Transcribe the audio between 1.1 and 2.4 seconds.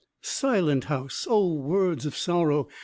Oh words of